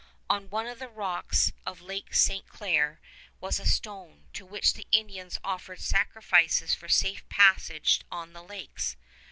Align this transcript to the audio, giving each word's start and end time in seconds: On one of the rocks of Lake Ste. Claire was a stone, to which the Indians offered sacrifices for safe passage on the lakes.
On 0.31 0.49
one 0.49 0.65
of 0.65 0.79
the 0.79 0.89
rocks 0.89 1.51
of 1.63 1.79
Lake 1.79 2.15
Ste. 2.15 2.43
Claire 2.47 2.99
was 3.39 3.59
a 3.59 3.67
stone, 3.67 4.25
to 4.33 4.47
which 4.47 4.73
the 4.73 4.87
Indians 4.91 5.37
offered 5.43 5.79
sacrifices 5.79 6.73
for 6.73 6.89
safe 6.89 7.29
passage 7.29 8.01
on 8.11 8.33
the 8.33 8.41
lakes. 8.43 8.97